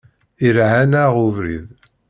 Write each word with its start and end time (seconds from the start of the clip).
Iraɛ-aneɣ 0.47 1.13
ubrid. 1.27 1.65